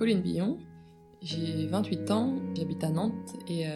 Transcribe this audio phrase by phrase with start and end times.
[0.00, 0.56] Colline Billon,
[1.20, 3.66] j'ai 28 ans, j'habite à Nantes et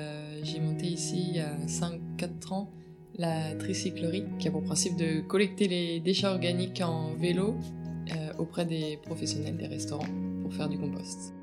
[0.42, 2.70] j'ai monté ici a 5-4 ans
[3.18, 7.57] la tricyclerie qui a pour principe de collecter les déchets organiques en vélo
[8.39, 10.09] auprès des professionnels des restaurants
[10.41, 11.34] pour faire du compost.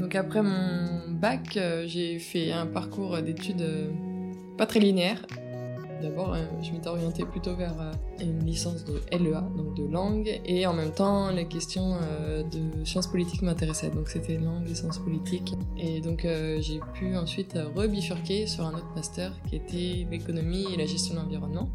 [0.00, 3.66] Donc après mon bac, j'ai fait un parcours d'études
[4.56, 5.26] pas très linéaire
[6.04, 7.90] D'abord, euh, je m'étais orientée plutôt vers euh,
[8.20, 12.84] une licence de LEA, donc de langue, et en même temps, les questions euh, de
[12.84, 15.54] sciences politiques m'intéressaient, donc c'était langue et sciences politiques.
[15.78, 16.26] Et donc,
[16.60, 21.20] j'ai pu ensuite rebifurquer sur un autre master qui était l'économie et la gestion de
[21.20, 21.70] l'environnement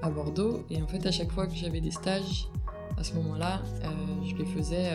[0.00, 0.62] à Bordeaux.
[0.70, 2.48] Et en fait, à chaque fois que j'avais des stages,
[2.96, 3.62] à ce moment-là,
[4.24, 4.90] je les faisais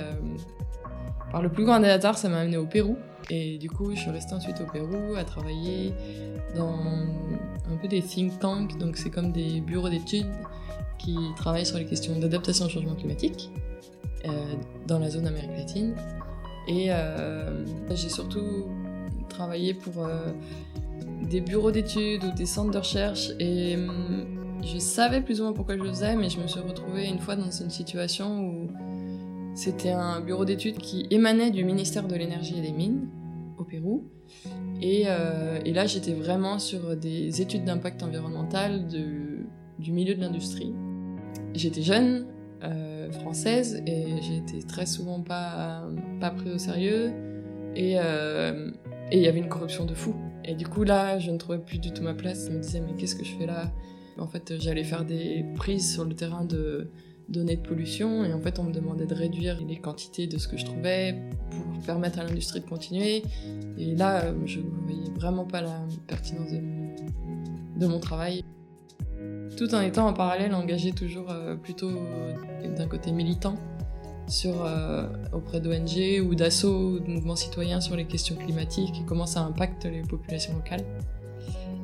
[1.31, 2.97] par le plus grand des hasards, ça m'a amené au Pérou.
[3.29, 5.93] Et du coup, je suis restée ensuite au Pérou à travailler
[6.55, 6.77] dans
[7.71, 10.31] un peu des think tanks, donc c'est comme des bureaux d'études
[10.97, 13.51] qui travaillent sur les questions d'adaptation au changement climatique
[14.25, 14.53] euh,
[14.87, 15.95] dans la zone Amérique latine.
[16.67, 18.65] Et euh, j'ai surtout
[19.29, 20.31] travaillé pour euh,
[21.29, 24.25] des bureaux d'études ou des centres de recherche et hum,
[24.63, 27.19] je savais plus ou moins pourquoi je le faisais, mais je me suis retrouvée une
[27.19, 28.67] fois dans une situation où
[29.53, 33.07] c'était un bureau d'études qui émanait du ministère de l'énergie et des mines
[33.57, 34.09] au Pérou.
[34.83, 40.73] Euh, et, là, j'étais vraiment sur des études d'impact environnemental du milieu de l'industrie.
[41.53, 42.27] J'étais jeune,
[42.63, 45.87] euh, française, et j'étais très souvent pas,
[46.19, 47.11] pas pris au sérieux.
[47.77, 48.71] Euh,
[49.11, 50.15] et il y avait une corruption de fou.
[50.43, 52.47] Et du coup, là, je ne trouvais plus du tout ma place.
[52.47, 53.71] Je me disais, mais qu'est-ce que je fais là?
[54.17, 56.89] En fait, j'allais faire des prises sur le terrain de
[57.29, 60.47] données de pollution et en fait on me demandait de réduire les quantités de ce
[60.47, 61.15] que je trouvais
[61.49, 63.23] pour permettre à l'industrie de continuer
[63.77, 68.43] et là je voyais vraiment pas la pertinence de mon, travail
[69.57, 71.91] tout en étant en parallèle engagé toujours euh, plutôt
[72.77, 73.55] d'un côté militant
[74.27, 79.05] sur, euh, auprès d'ONG ou d'assauts ou de mouvements citoyens sur les questions climatiques et
[79.05, 80.85] comment ça impacte les populations locales.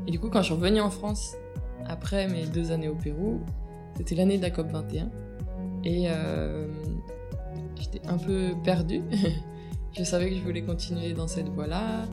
[0.07, 1.35] Et du coup, quand je suis revenue en France,
[1.87, 3.41] après mes deux années au Pérou,
[3.97, 5.09] c'était l'année de la COP 21.
[5.83, 6.67] Et euh,
[7.79, 9.01] j'étais un peu perdue.
[9.97, 12.05] je savais que je voulais continuer dans cette voie-là,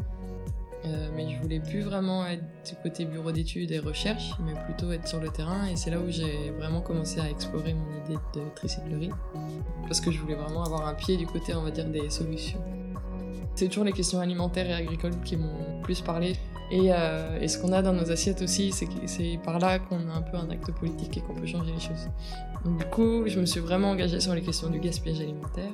[0.84, 4.90] euh, mais je voulais plus vraiment être du côté bureau d'études et recherche, mais plutôt
[4.92, 5.66] être sur le terrain.
[5.66, 9.10] Et c'est là où j'ai vraiment commencé à explorer mon idée de tricyclerie,
[9.86, 12.60] parce que je voulais vraiment avoir un pied du côté, on va dire, des solutions.
[13.54, 16.36] C'est toujours les questions alimentaires et agricoles qui m'ont plus parlé.
[16.72, 20.22] Euh, et, ce qu'on a dans nos assiettes aussi, c'est par là qu'on a un
[20.22, 22.08] peu un acte politique et qu'on peut changer les choses.
[22.64, 25.70] Donc du coup, je me suis vraiment engagée sur les questions du gaspillage alimentaire.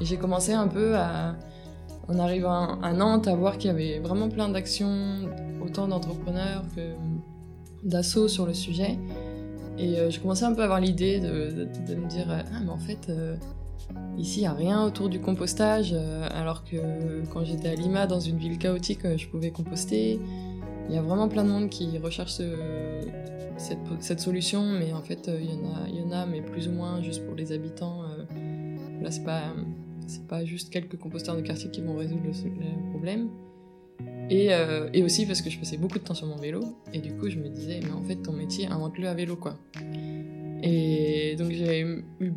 [0.00, 1.36] Et j'ai commencé un peu à,
[2.08, 5.28] en arrivant à Nantes, à voir qu'il y avait vraiment plein d'actions,
[5.64, 6.94] autant d'entrepreneurs que
[7.84, 8.98] d'assauts sur le sujet.
[9.78, 12.78] Et euh, j'ai commencé un peu à avoir l'idée de, me dire, ah mais en
[12.78, 13.36] fait, euh,
[14.18, 18.06] Ici, il n'y a rien autour du compostage, euh, alors que quand j'étais à Lima,
[18.06, 20.18] dans une ville chaotique, euh, je pouvais composter.
[20.88, 22.40] Il y a vraiment plein de monde qui recherche
[23.58, 27.26] cette, solution, mais en fait, euh, il y, en a, mais plus ou moins juste
[27.26, 28.04] pour les habitants.
[29.02, 29.52] là, c'est pas,
[30.28, 33.28] pas juste quelques composteurs de quartier qui vont résoudre le, problème.
[34.30, 34.48] Et,
[34.92, 36.60] et, aussi parce que je passais beaucoup de temps sur mon vélo,
[36.92, 39.58] et du coup, je me disais, mais en fait, ton métier, invente-le à vélo, quoi.
[40.62, 42.32] Et donc, j'ai eu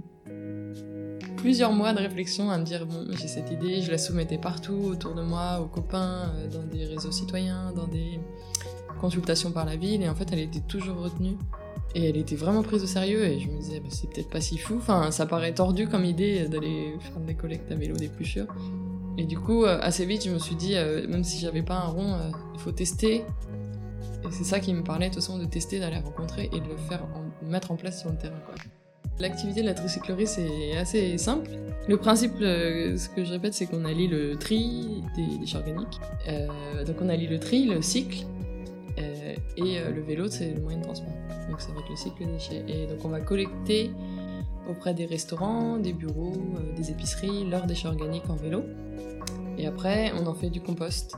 [1.40, 4.74] plusieurs mois de réflexion à me dire bon, j'ai cette idée, je la soumettais partout
[4.74, 8.20] autour de moi, aux copains, euh, dans des réseaux citoyens, dans des
[9.00, 11.38] consultations par la ville, et en fait, elle était toujours retenue.
[11.96, 14.42] Et elle était vraiment prise au sérieux, et je me disais, bah, c'est peut-être pas
[14.42, 14.76] si fou.
[14.78, 18.48] Enfin, ça paraît tordu comme idée d'aller faire des collectes à vélo d'épluchures.
[19.18, 21.78] Et du coup, euh, assez vite, je me suis dit, euh, même si j'avais pas
[21.78, 22.18] un rond,
[22.54, 23.24] il faut tester.
[24.24, 26.78] Et c'est ça qui me parlait, de toute de tester, d'aller rencontrer et de le
[26.90, 27.08] faire,
[27.42, 28.56] mettre en place sur le terrain, quoi.
[29.20, 31.50] L'activité de la tricyclerie, c'est assez simple.
[31.90, 36.00] Le principe, euh, ce que je répète, c'est qu'on allie le tri des déchets organiques.
[36.28, 38.26] Euh, donc on allie le tri, le cycle,
[38.98, 41.12] euh, et le vélo, c'est le moyen de transport.
[41.50, 42.64] Donc ça va être le cycle des déchets.
[42.68, 43.92] Et donc on va collecter
[44.70, 46.38] auprès des restaurants, des bureaux,
[46.78, 48.64] des épiceries, leurs déchets organiques en vélo.
[49.58, 51.18] Et après, on en fait du compost.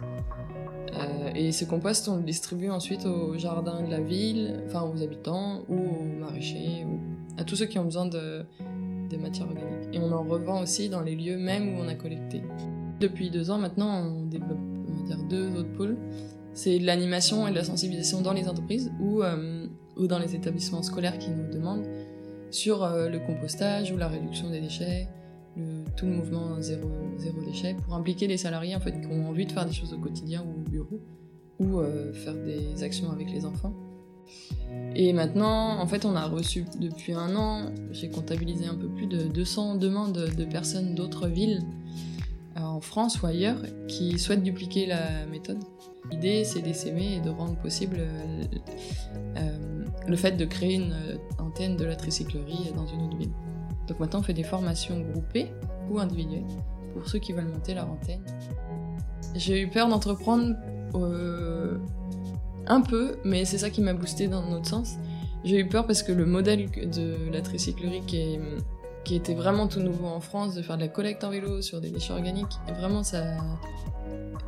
[1.35, 5.63] et ce compost, on le distribue ensuite aux jardins de la ville, enfin aux habitants,
[5.67, 6.85] ou aux maraîchers,
[7.41, 8.45] à tous ceux qui ont besoin de,
[9.19, 9.93] matières organiques.
[9.93, 12.41] Et on en revend aussi dans les lieux même où on a collecté.
[12.99, 14.59] Depuis deux ans maintenant, on développe
[15.29, 15.97] deux autres pôles.
[16.53, 19.67] C'est de l'animation et de la sensibilisation dans les entreprises ou, euh,
[19.97, 21.85] ou dans les établissements scolaires qui nous demandent
[22.51, 25.07] sur euh, le compostage ou la réduction des déchets,
[25.97, 29.45] tout le mouvement zéro, zéro déchet, pour impliquer les salariés en fait, qui ont envie
[29.45, 31.01] de faire des choses au quotidien ou au bureau,
[31.59, 33.73] ou euh, faire des actions avec les enfants.
[34.95, 39.07] Et maintenant, en fait, on a reçu depuis un an, j'ai comptabilisé un peu plus
[39.07, 41.61] de 200 demandes de personnes d'autres villes
[42.55, 43.57] en France ou ailleurs
[43.87, 45.59] qui souhaitent dupliquer la méthode.
[46.11, 48.01] L'idée, c'est d'essaimer et de rendre possible
[50.07, 50.95] le fait de créer une
[51.39, 53.31] antenne de la tricyclerie dans une autre ville.
[53.87, 55.51] Donc maintenant, on fait des formations groupées
[55.89, 56.45] ou individuelles
[56.93, 58.23] pour ceux qui veulent monter leur antenne.
[59.35, 60.55] J'ai eu peur d'entreprendre
[60.95, 61.77] euh,
[62.71, 64.95] un peu, mais c'est ça qui m'a boosté dans notre sens.
[65.43, 68.39] J'ai eu peur parce que le modèle de la tricyclerie qui,
[69.03, 71.81] qui était vraiment tout nouveau en France, de faire de la collecte en vélo sur
[71.81, 73.23] des déchets organiques, vraiment ça,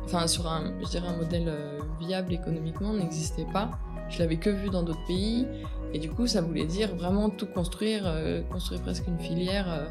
[0.04, 3.70] enfin sur un, je dirais un modèle euh, viable économiquement, n'existait pas.
[4.08, 5.46] Je l'avais que vu dans d'autres pays,
[5.92, 9.88] et du coup ça voulait dire vraiment tout construire, euh, construire presque une filière.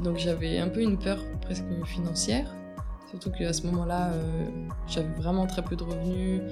[0.00, 2.52] donc j'avais un peu une peur presque financière.
[3.10, 4.46] Surtout qu'à ce moment-là, euh,
[4.86, 6.42] j'avais vraiment très peu de revenus.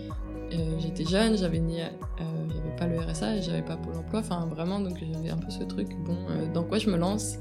[0.52, 4.20] Euh, j'étais jeune, j'avais euh, pas le RSA, j'avais pas Pôle Emploi.
[4.20, 5.88] Enfin, vraiment, donc j'avais un peu ce truc.
[6.04, 6.16] Bon,
[6.52, 7.36] dans quoi je me lance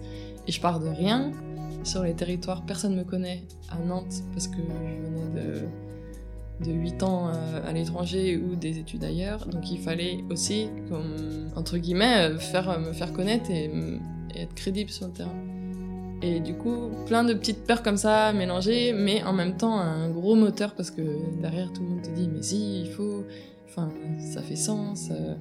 [0.48, 1.32] Et je pars de rien
[1.84, 2.64] sur les territoires.
[2.66, 5.62] Personne me connaît à Nantes parce que je venais de
[6.60, 7.30] de 8 ans
[7.68, 9.46] à l'étranger ou des études ailleurs.
[9.46, 10.70] Donc il fallait aussi,
[11.56, 13.72] entre guillemets, faire, me faire connaître et
[14.36, 15.57] être crédible sur le terrain.
[16.22, 20.10] Et du coup, plein de petites peurs comme ça mélangées, mais en même temps un
[20.10, 21.02] gros moteur parce que
[21.40, 23.24] derrière tout le monde te dit mais si, il faut,
[23.68, 25.10] enfin ça fait sens.
[25.12, 25.36] Euh.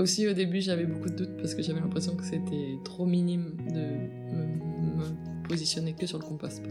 [0.00, 3.56] Aussi au début j'avais beaucoup de doutes parce que j'avais l'impression que c'était trop minime
[3.68, 3.80] de
[4.34, 6.62] me, positionner que sur le compost.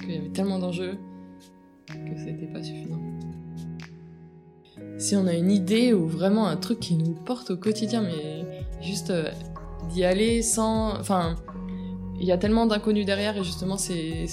[0.00, 0.96] Qu'il y avait tellement d'enjeux
[1.88, 3.00] que c'était pas suffisant.
[4.98, 8.44] Si on a une idée ou vraiment un truc qui nous porte au quotidien, mais
[8.80, 9.30] juste euh,
[9.90, 11.36] d'y aller sans, enfin
[12.20, 14.26] il y a tellement d'inconnus derrière et justement c'est,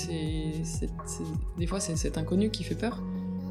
[1.58, 3.02] des fois c'est cet inconnu qui fait peur.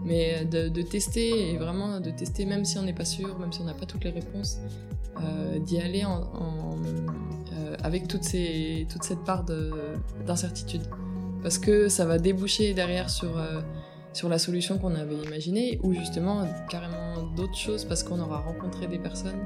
[0.04, 3.60] Mais de, tester et vraiment de tester même si on n'est pas sûr même si
[3.60, 4.58] on n'a pas toutes les réponses
[5.22, 9.44] euh, d'y aller euh, avec toute cette part
[10.26, 10.82] d'incertitude.
[11.42, 13.60] Parce que ça va déboucher derrière euh,
[14.12, 18.86] sur la solution qu'on avait imaginée ou justement carrément d'autres choses parce qu'on aura rencontré
[18.86, 19.40] des personnes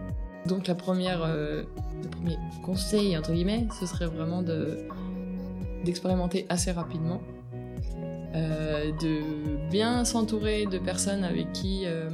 [0.46, 1.62] donc la euh,
[2.02, 4.42] le premier conseil, entre guillemets, ce serait vraiment
[5.84, 7.22] d'expérimenter assez rapidement,
[8.34, 12.10] euh, de bien s'entourer de personnes avec qui, euh,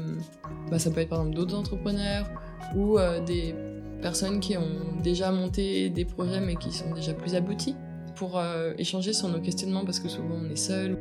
[0.70, 2.30] bah, ça peut être par exemple d'autres entrepreneurs
[2.76, 3.54] ou des
[4.00, 7.74] personnes qui ont déjà monté des projets mais qui sont déjà plus aboutis
[8.14, 8.40] pour
[8.78, 10.98] échanger sur nos questionnements parce que souvent on est seul.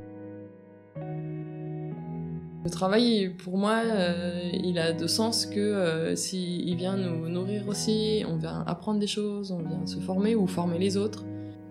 [2.63, 7.65] Le travail, pour moi, euh, il a de sens que euh, s'il vient nous nourrir
[7.69, 11.25] aussi, on vient apprendre des choses, on vient se former ou former les autres,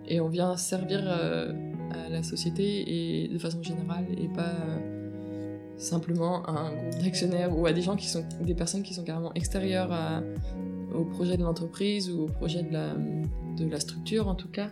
[0.07, 1.53] et on vient servir euh,
[1.91, 4.55] à la société et de façon générale, et pas
[5.77, 9.03] simplement à un groupe d'actionnaires ou à des gens qui sont des personnes qui sont
[9.03, 9.91] carrément extérieures
[10.93, 12.95] au projet de l'entreprise ou au projet de la,
[13.57, 14.71] de la structure en tout cas.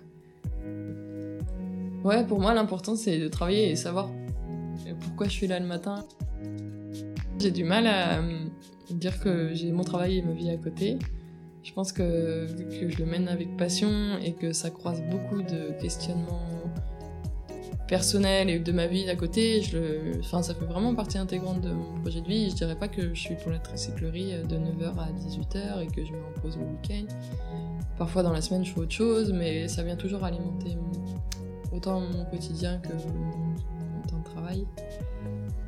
[2.03, 4.09] Ouais, pour moi, l'important c'est de travailler et savoir
[5.01, 6.05] pourquoi je suis là le matin.
[7.39, 8.45] J'ai du mal à euh,
[8.89, 10.97] dire que j'ai mon travail et ma vie à côté.
[11.63, 12.47] Je pense que
[12.79, 16.47] que je le mène avec passion et que ça croise beaucoup de questionnements
[17.87, 20.19] personnels et de ma vie à côté, je le...
[20.19, 22.49] enfin, ça fait vraiment partie intégrante de mon projet de vie.
[22.49, 26.05] Je dirais pas que je suis pour la tricyclerie de 9h à 18h et que
[26.05, 27.05] je me repose le week-end.
[27.97, 30.77] Parfois dans la semaine je fais autre chose, mais ça vient toujours alimenter
[31.71, 33.46] autant mon quotidien que mon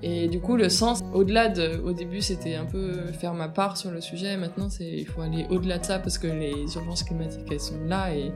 [0.01, 3.75] Et du coup, le sens, au-delà de, au début, c'était un peu faire ma part
[3.75, 4.37] sur le sujet.
[4.37, 8.13] Maintenant, il faut aller au-delà de ça parce que les urgences climatiques, elles sont là.
[8.15, 8.31] Et,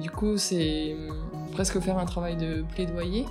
[0.00, 0.96] du coup, c'est
[1.52, 3.26] presque faire un travail de plaidoyer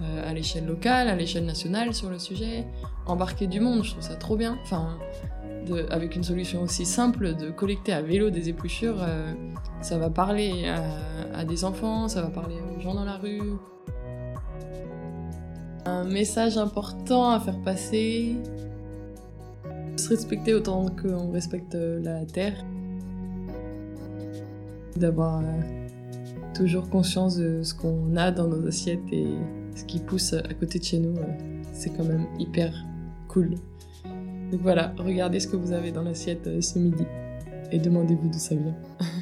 [0.00, 2.64] euh, à l'échelle locale, à l'échelle nationale sur le sujet.
[3.06, 4.56] Embarquer du monde, je trouve ça trop bien.
[4.62, 4.98] Enfin,
[5.90, 9.32] avec une solution aussi simple de collecter à vélo des épluchures, euh,
[9.80, 10.72] ça va parler
[11.34, 13.40] à des enfants, ça va parler aux gens dans la rue.
[15.86, 18.36] Un message important à faire passer.
[19.96, 22.64] Se respecter autant qu'on respecte la Terre.
[24.96, 25.44] D'avoir euh,
[26.54, 29.28] toujours conscience de ce qu'on a dans nos assiettes et
[29.74, 31.16] ce qui pousse à côté de chez nous.
[31.16, 32.72] Euh, c'est quand même hyper
[33.28, 33.54] cool.
[34.50, 37.04] Donc voilà, regardez ce que vous avez dans l'assiette euh, ce midi
[37.70, 38.76] et demandez-vous d'où ça vient.